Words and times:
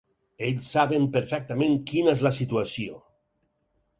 Ells 0.45 0.69
saben 0.75 1.05
perfectament 1.17 1.77
quina 1.91 2.17
és 2.19 2.25
la 2.29 2.33
situació. 2.39 2.99